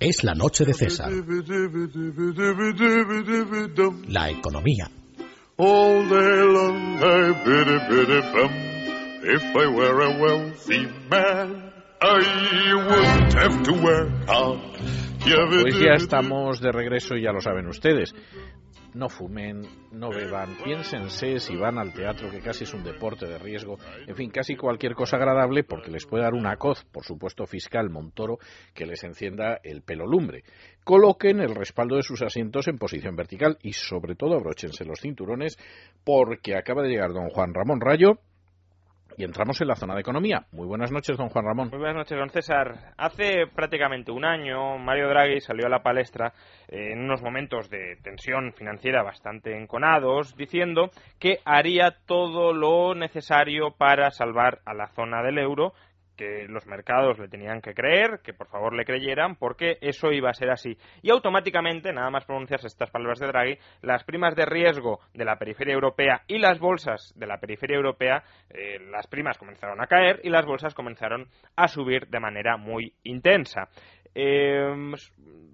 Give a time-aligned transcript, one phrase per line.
[0.00, 1.10] Es la noche de César.
[4.06, 4.90] La economía.
[15.24, 18.12] Pues ya estamos de regreso y ya lo saben ustedes.
[18.92, 19.62] No fumen,
[19.92, 24.14] no beban, piénsense si van al teatro, que casi es un deporte de riesgo, en
[24.16, 28.38] fin, casi cualquier cosa agradable, porque les puede dar una coz, por supuesto fiscal, Montoro,
[28.74, 30.42] que les encienda el pelo lumbre.
[30.84, 35.56] Coloquen el respaldo de sus asientos en posición vertical y, sobre todo, abróchense los cinturones,
[36.04, 38.18] porque acaba de llegar don Juan Ramón Rayo,
[39.16, 40.46] y entramos en la zona de economía.
[40.52, 41.68] Muy buenas noches, don Juan Ramón.
[41.70, 42.92] Muy buenas noches, don César.
[42.96, 46.32] Hace prácticamente un año, Mario Draghi salió a la palestra
[46.68, 53.72] eh, en unos momentos de tensión financiera bastante enconados, diciendo que haría todo lo necesario
[53.76, 55.72] para salvar a la zona del euro
[56.16, 60.30] que los mercados le tenían que creer, que por favor le creyeran, porque eso iba
[60.30, 60.76] a ser así.
[61.02, 65.38] Y automáticamente, nada más pronunciarse estas palabras de Draghi, las primas de riesgo de la
[65.38, 70.20] periferia europea y las bolsas de la periferia europea, eh, las primas comenzaron a caer
[70.22, 73.68] y las bolsas comenzaron a subir de manera muy intensa.
[74.14, 74.74] Eh,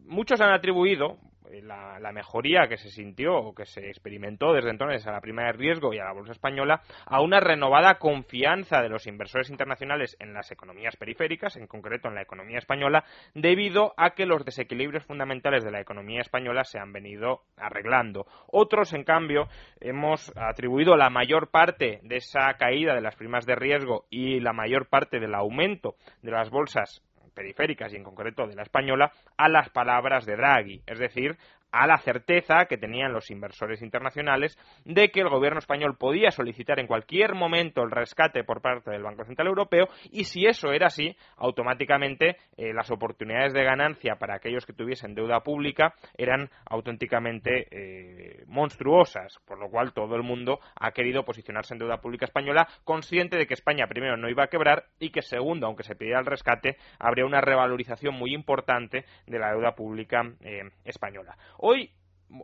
[0.07, 1.19] muchos han atribuido,
[1.51, 5.45] eh, la, mejoría que se sintió o que se experimentó desde entonces a la prima
[5.45, 10.17] de riesgo y a la bolsa española a una renovada confianza de los inversores internacionales
[10.19, 13.05] en las economías periféricas, en concreto en la economía española,
[13.35, 18.27] debido a que los desequilibrios fundamentales de la economía española se han venido arreglando.
[18.47, 19.49] Otros, en cambio,
[19.81, 24.53] hemos atribuido la mayor parte de esa caída de las primas de riesgo y la
[24.53, 27.03] mayor parte del aumento de las bolsas
[27.39, 31.39] periféricas y en concreto de la española a las palabras de Draghi, es decir,
[31.71, 36.79] a la certeza que tenían los inversores internacionales de que el gobierno español podía solicitar
[36.81, 40.87] en cualquier momento el rescate por parte del Banco Central Europeo y si eso era
[40.87, 47.67] así, automáticamente eh, las oportunidades de ganancia para aquellos que tuviesen deuda pública eran auténticamente
[47.71, 52.69] eh, monstruosas, por lo cual todo el mundo ha querido posicionarse en deuda pública española,
[52.85, 56.21] consciente de que España primero no iba a quebrar y que segundo, aunque se pidiera
[56.21, 61.37] el rescate, habría una revalorización muy importante de la deuda pública eh, española.
[61.61, 61.91] Hoy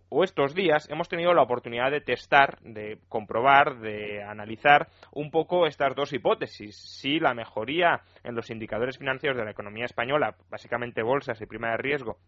[0.09, 5.67] o estos días hemos tenido la oportunidad de testar, de comprobar, de analizar un poco
[5.67, 6.77] estas dos hipótesis.
[6.77, 11.71] Si la mejoría en los indicadores financieros de la economía española, básicamente bolsas y prima
[11.71, 12.19] de riesgo,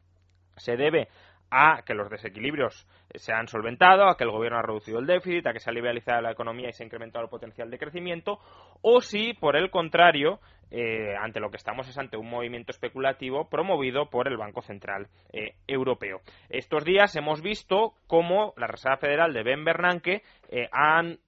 [0.57, 1.09] se debe
[1.51, 5.47] a que los desequilibrios se han solventado, a que el gobierno ha reducido el déficit,
[5.47, 8.39] a que se ha liberalizado la economía y se ha incrementado el potencial de crecimiento,
[8.83, 10.41] o si, por el contrario,
[10.71, 15.07] eh, ante lo que estamos es ante un movimiento especulativo promovido por el Banco Central
[15.33, 16.21] eh, Europeo.
[16.49, 21.19] Estos días hemos visto cómo la Reserva Federal de Ben Bernanke eh, han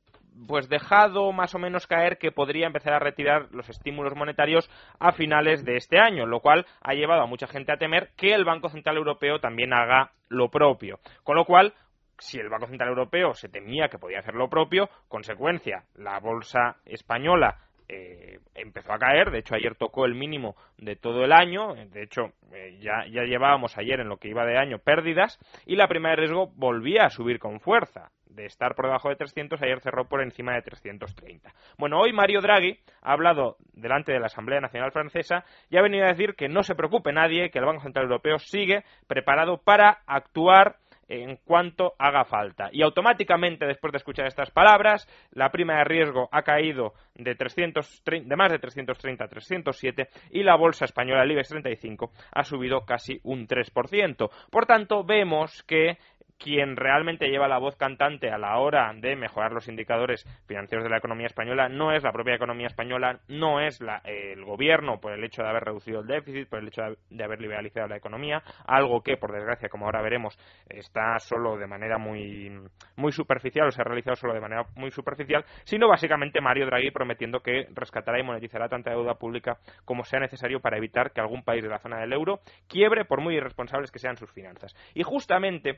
[0.47, 5.13] pues dejado más o menos caer que podría empezar a retirar los estímulos monetarios a
[5.13, 8.45] finales de este año, lo cual ha llevado a mucha gente a temer que el
[8.45, 11.01] Banco Central Europeo también haga lo propio.
[11.25, 11.75] Con lo cual,
[12.19, 16.77] si el Banco Central Europeo se temía que podía hacer lo propio, consecuencia, la bolsa
[16.85, 17.57] española
[17.89, 22.03] eh, empezó a caer, de hecho ayer tocó el mínimo de todo el año, de
[22.03, 25.89] hecho eh, ya, ya llevábamos ayer en lo que iba de año pérdidas y la
[25.89, 29.81] prima de riesgo volvía a subir con fuerza de estar por debajo de 300, ayer
[29.81, 31.53] cerró por encima de 330.
[31.77, 36.05] Bueno, hoy Mario Draghi ha hablado delante de la Asamblea Nacional Francesa y ha venido
[36.05, 40.03] a decir que no se preocupe nadie, que el Banco Central Europeo sigue preparado para
[40.07, 40.77] actuar
[41.09, 42.69] en cuanto haga falta.
[42.71, 48.29] Y automáticamente, después de escuchar estas palabras, la prima de riesgo ha caído de, 330,
[48.29, 52.85] de más de 330 a 307 y la bolsa española, el IBEX 35, ha subido
[52.85, 54.31] casi un 3%.
[54.51, 55.97] Por tanto, vemos que
[56.39, 60.91] quien realmente lleva la voz cantante a la hora de mejorar los indicadores financieros de
[60.91, 65.25] la economía española no es la propia economía española, no es el gobierno por el
[65.25, 69.03] hecho de haber reducido el déficit, por el hecho de haber liberalizado la economía, algo
[69.03, 70.39] que, por desgracia, como ahora veremos,
[70.69, 72.53] está solo de manera muy,
[72.97, 76.91] muy superficial o se ha realizado solo de manera muy superficial, sino básicamente Mario Draghi
[76.91, 81.43] prometiendo que rescatará y monetizará tanta deuda pública como sea necesario para evitar que algún
[81.43, 84.75] país de la zona del euro quiebre por muy irresponsables que sean sus finanzas.
[84.95, 85.77] Y justamente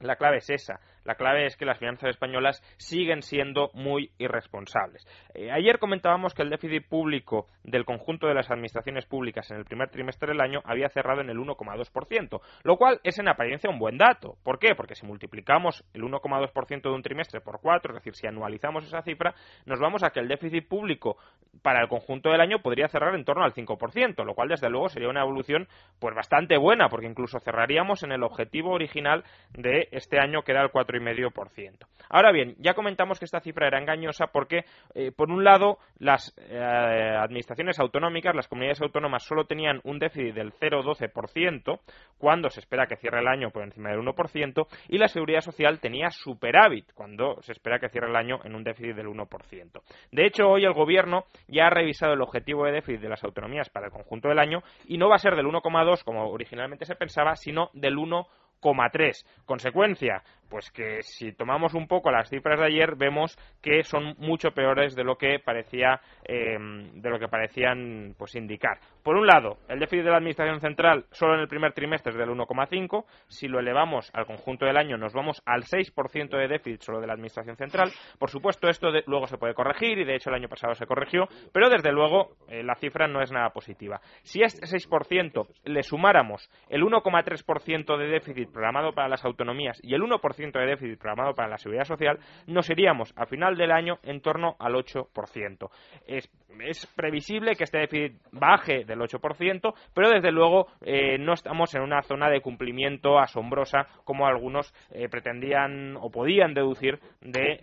[0.00, 0.80] la clave es esa.
[1.08, 5.06] La clave es que las finanzas españolas siguen siendo muy irresponsables.
[5.32, 9.64] Eh, ayer comentábamos que el déficit público del conjunto de las administraciones públicas en el
[9.64, 13.78] primer trimestre del año había cerrado en el 1,2%, lo cual es en apariencia un
[13.78, 14.36] buen dato.
[14.44, 14.74] ¿Por qué?
[14.74, 19.00] Porque si multiplicamos el 1,2% de un trimestre por cuatro, es decir, si anualizamos esa
[19.00, 19.34] cifra,
[19.64, 21.16] nos vamos a que el déficit público
[21.62, 24.90] para el conjunto del año podría cerrar en torno al 5%, lo cual desde luego
[24.90, 25.68] sería una evolución
[25.98, 29.24] pues bastante buena, porque incluso cerraríamos en el objetivo original
[29.54, 30.97] de este año que era el 4,5%.
[31.00, 31.86] 4,5%.
[32.10, 34.64] Ahora bien, ya comentamos que esta cifra era engañosa porque,
[34.94, 40.34] eh, por un lado, las eh, administraciones autonómicas, las comunidades autónomas, solo tenían un déficit
[40.34, 41.80] del 0,12%
[42.16, 45.80] cuando se espera que cierre el año por encima del 1% y la seguridad social
[45.80, 49.82] tenía superávit cuando se espera que cierre el año en un déficit del 1%.
[50.10, 53.68] De hecho, hoy el gobierno ya ha revisado el objetivo de déficit de las autonomías
[53.68, 56.94] para el conjunto del año y no va a ser del 1,2 como originalmente se
[56.94, 59.44] pensaba, sino del 1,3.
[59.44, 64.50] Consecuencia, pues que si tomamos un poco las cifras de ayer vemos que son mucho
[64.52, 68.78] peores de lo que parecía em, de lo que parecían pues indicar.
[69.02, 72.18] Por un lado el déficit de la administración central solo en el primer trimestre es
[72.18, 76.82] del 1,5 si lo elevamos al conjunto del año nos vamos al 6% de déficit
[76.82, 77.90] solo de la administración central.
[78.18, 81.28] Por supuesto esto luego se puede corregir y de hecho el año pasado se corrigió
[81.52, 84.00] pero desde luego eh, la cifra no es nada positiva.
[84.22, 89.94] Si a este 6% le sumáramos el 1,3% de déficit programado para las autonomías y
[89.94, 93.98] el 1% de déficit programado para la seguridad social, nos iríamos a final del año
[94.02, 95.70] en torno al 8%.
[96.06, 96.30] Es,
[96.60, 101.82] es previsible que este déficit baje del 8%, pero desde luego eh, no estamos en
[101.82, 107.58] una zona de cumplimiento asombrosa como algunos eh, pretendían o podían deducir de,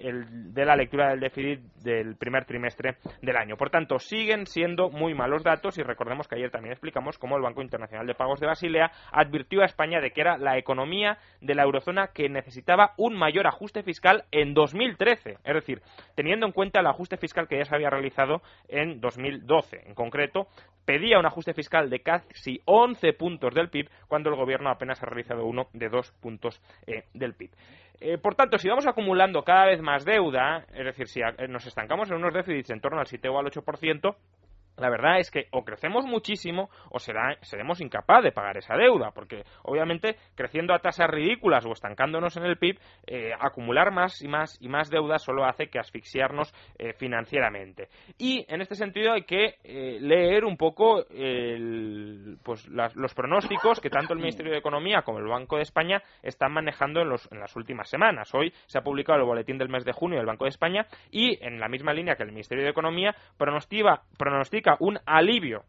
[0.51, 3.55] de la lectura del déficit del primer trimestre del año.
[3.57, 7.43] Por tanto, siguen siendo muy malos datos y recordemos que ayer también explicamos cómo el
[7.43, 11.55] Banco Internacional de Pagos de Basilea advirtió a España de que era la economía de
[11.55, 12.64] la eurozona que necesitaba
[12.97, 15.81] un mayor ajuste fiscal en 2013, es decir,
[16.15, 19.83] teniendo en cuenta el ajuste fiscal que ya se había realizado en 2012.
[19.87, 20.47] En concreto,
[20.85, 25.05] pedía un ajuste fiscal de casi 11 puntos del PIB cuando el gobierno apenas ha
[25.05, 27.51] realizado uno de 2 puntos eh, del PIB.
[28.01, 32.09] Eh, por tanto, si vamos acumulando cada vez más deuda, es decir, si nos estancamos
[32.09, 34.15] en unos déficits en torno al 7 o al 8%,
[34.77, 39.43] la verdad es que o crecemos muchísimo o seremos incapaz de pagar esa deuda, porque
[39.63, 44.57] obviamente creciendo a tasas ridículas o estancándonos en el PIB, eh, acumular más y más
[44.61, 47.87] y más deuda solo hace que asfixiarnos eh, financieramente.
[48.17, 51.05] Y en este sentido hay que eh, leer un poco
[52.43, 56.51] pues, los pronósticos que tanto el Ministerio de Economía como el Banco de España están
[56.51, 58.33] manejando en, en las últimas semanas.
[58.33, 61.43] Hoy se ha publicado el boletín del mes de junio del Banco de España y
[61.45, 65.63] en la misma línea que el Ministerio de Economía pronostica, pronostica un alivio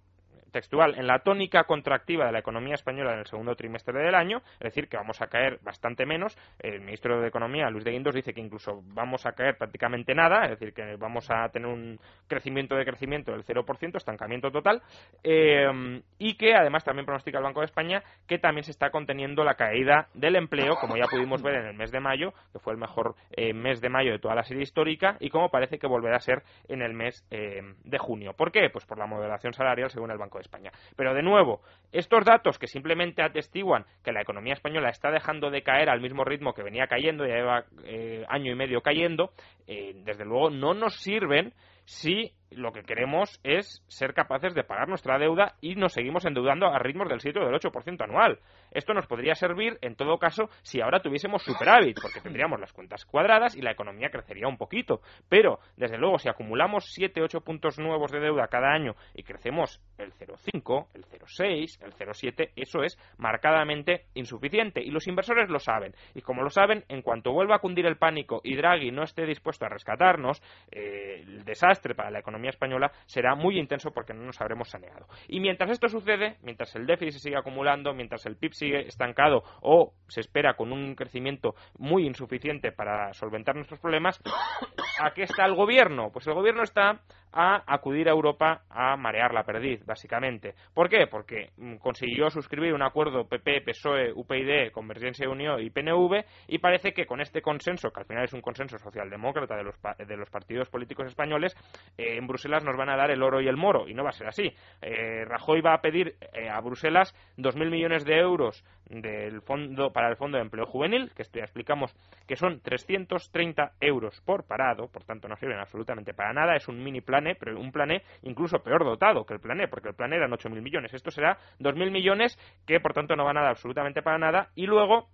[0.57, 4.39] textual en la tónica contractiva de la economía española en el segundo trimestre del año,
[4.55, 6.39] es decir, que vamos a caer bastante menos.
[6.59, 10.45] El ministro de Economía, Luis de Guindos, dice que incluso vamos a caer prácticamente nada,
[10.45, 14.81] es decir, que vamos a tener un crecimiento de crecimiento del 0%, estancamiento total,
[15.23, 19.45] eh, y que además también pronostica el Banco de España que también se está conteniendo
[19.45, 22.73] la caída del empleo, como ya pudimos ver en el mes de mayo, que fue
[22.73, 25.87] el mejor eh, mes de mayo de toda la serie histórica, y como parece que
[25.87, 28.35] volverá a ser en el mes eh, de junio.
[28.35, 28.69] ¿Por qué?
[28.71, 30.73] Pues por la moderación salarial según el Banco de España.
[30.97, 31.61] Pero de nuevo,
[31.93, 36.25] estos datos que simplemente atestiguan que la economía española está dejando de caer al mismo
[36.25, 39.31] ritmo que venía cayendo, ya lleva eh, año y medio cayendo,
[39.67, 41.53] desde luego no nos sirven
[41.85, 46.67] si lo que queremos es ser capaces de pagar nuestra deuda y nos seguimos endeudando
[46.67, 48.39] a ritmos del 7 o del 8% anual.
[48.71, 53.05] Esto nos podría servir, en todo caso, si ahora tuviésemos superávit, porque tendríamos las cuentas
[53.05, 55.01] cuadradas y la economía crecería un poquito.
[55.29, 59.81] Pero, desde luego, si acumulamos 7 8 puntos nuevos de deuda cada año y crecemos
[59.99, 64.83] el 0,5, el 0,6, el 0,7, eso es marcadamente insuficiente.
[64.83, 65.95] Y los inversores lo saben.
[66.15, 69.27] Y como lo saben, en cuanto vuelva a cundir el pánico y Draghi no esté
[69.27, 74.13] dispuesto a rescatarnos, eh, el desastre para la economía economía española será muy intenso porque
[74.13, 75.07] no nos habremos saneado.
[75.29, 79.43] Y mientras esto sucede, mientras el déficit se sigue acumulando, mientras el PIB sigue estancado
[79.63, 84.21] o se espera con un crecimiento muy insuficiente para solventar nuestros problemas,
[85.01, 86.11] ¿a qué está el gobierno?
[86.13, 87.01] Pues el gobierno está
[87.33, 90.55] a acudir a Europa a marear la perdiz, básicamente.
[90.75, 91.07] ¿Por qué?
[91.07, 96.59] Porque mm, consiguió suscribir un acuerdo PP, PSOE, UPyD, Convergencia y Unión y PNV y
[96.59, 100.17] parece que con este consenso, que al final es un consenso socialdemócrata de los, de
[100.17, 101.55] los partidos políticos españoles,
[101.99, 104.11] eh, en Bruselas nos van a dar el oro y el moro y no va
[104.11, 104.53] a ser así.
[104.81, 110.09] Eh, Rajoy va a pedir eh, a Bruselas 2.000 millones de euros del fondo para
[110.09, 111.95] el Fondo de Empleo Juvenil, que esto ya explicamos
[112.27, 116.83] que son 330 euros por parado, por tanto no sirven absolutamente para nada, es un
[116.83, 117.01] mini
[117.39, 120.95] pero un plané incluso peor dotado que el plané, porque el plané eran 8.000 millones.
[120.95, 124.51] Esto será 2.000 millones que, por tanto, no van a dar absolutamente para nada.
[124.55, 125.09] Y luego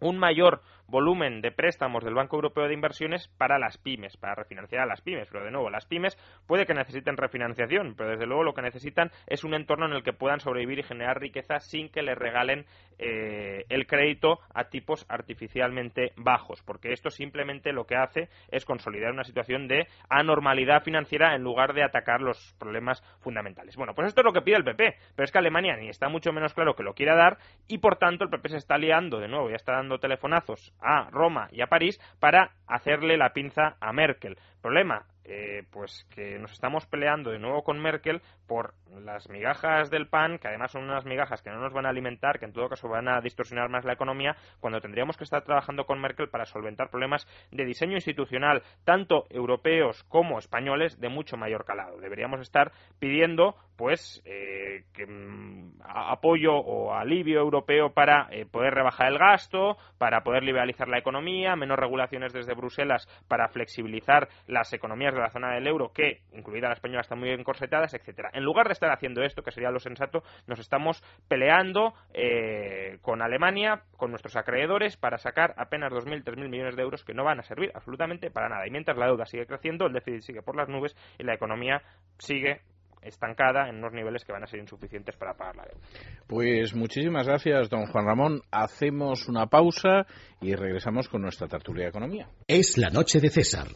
[0.00, 4.82] un mayor volumen de préstamos del Banco Europeo de Inversiones para las pymes, para refinanciar
[4.82, 5.28] a las pymes.
[5.30, 6.16] Pero de nuevo, las pymes
[6.46, 10.02] puede que necesiten refinanciación, pero desde luego lo que necesitan es un entorno en el
[10.02, 12.66] que puedan sobrevivir y generar riqueza sin que les regalen
[12.98, 19.12] eh, el crédito a tipos artificialmente bajos, porque esto simplemente lo que hace es consolidar
[19.12, 23.76] una situación de anormalidad financiera en lugar de atacar los problemas fundamentales.
[23.76, 26.08] Bueno, pues esto es lo que pide el PP, pero es que Alemania ni está
[26.08, 29.20] mucho menos claro que lo quiera dar y por tanto el PP se está liando
[29.20, 33.76] de nuevo, ya está dando telefonazos a Roma y a París para hacerle la pinza
[33.80, 34.38] a Merkel.
[34.60, 38.72] Problema, eh, pues que nos estamos peleando de nuevo con Merkel por
[39.04, 42.38] las migajas del pan, que además son unas migajas que no nos van a alimentar,
[42.38, 45.84] que en todo caso van a distorsionar más la economía, cuando tendríamos que estar trabajando
[45.84, 51.66] con Merkel para solventar problemas de diseño institucional, tanto europeos como españoles, de mucho mayor
[51.66, 52.00] calado.
[52.00, 59.06] Deberíamos estar pidiendo, pues, eh, que, mm, apoyo o alivio europeo para eh, poder rebajar
[59.06, 65.14] el gasto, para poder liberalizar la economía, menos regulaciones desde Bruselas para flexibilizar las economías
[65.14, 68.30] de la zona del euro, que, incluida la española, están muy encorsetadas, etcétera.
[68.32, 73.22] En lugar de estar haciendo esto, que sería lo sensato, nos estamos peleando eh, con
[73.22, 77.38] Alemania, con nuestros acreedores, para sacar apenas 2.000, 3.000 millones de euros que no van
[77.38, 78.66] a servir absolutamente para nada.
[78.66, 81.80] Y mientras la deuda sigue creciendo, el déficit sigue por las nubes y la economía
[82.18, 82.62] sigue
[83.08, 85.80] estancada en unos niveles que van a ser insuficientes para pagar la deuda.
[86.26, 88.42] Pues muchísimas gracias, don Juan Ramón.
[88.50, 90.06] Hacemos una pausa
[90.40, 92.28] y regresamos con nuestra tertulia de economía.
[92.46, 93.68] Es la noche de César.